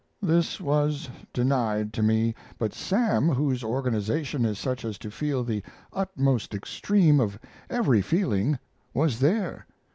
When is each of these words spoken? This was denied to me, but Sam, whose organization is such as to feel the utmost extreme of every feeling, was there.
This 0.23 0.59
was 0.59 1.09
denied 1.31 1.93
to 1.93 2.01
me, 2.01 2.33
but 2.57 2.73
Sam, 2.73 3.29
whose 3.29 3.63
organization 3.63 4.45
is 4.45 4.57
such 4.57 4.83
as 4.83 4.97
to 4.97 5.11
feel 5.11 5.43
the 5.43 5.61
utmost 5.93 6.55
extreme 6.55 7.19
of 7.19 7.39
every 7.69 8.01
feeling, 8.01 8.57
was 8.95 9.19
there. 9.19 9.67